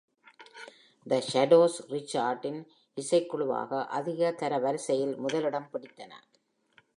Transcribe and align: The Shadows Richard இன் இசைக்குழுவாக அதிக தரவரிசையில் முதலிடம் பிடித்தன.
The 1.09 1.21
Shadows 1.33 1.75
Richard 1.89 2.45
இன் 2.45 2.67
இசைக்குழுவாக 3.01 3.85
அதிக 3.85 4.31
தரவரிசையில் 4.31 5.17
முதலிடம் 5.17 5.69
பிடித்தன. 5.73 6.11